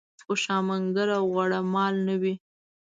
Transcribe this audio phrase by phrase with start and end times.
[0.25, 2.33] خوشامنګر او غوړه مال نه وي.